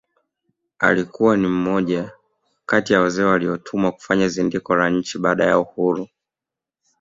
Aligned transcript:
Alikuwa 0.79 1.37
ni 1.37 1.47
mmoja 1.47 2.11
kati 2.65 2.93
ya 2.93 3.01
wazee 3.01 3.23
waliotumwa 3.23 3.91
kufanya 3.91 4.27
zindiko 4.27 4.75
la 4.75 4.89
nchi 4.89 5.17
baada 5.17 5.45
ya 5.45 5.59
uhuru 5.59 6.07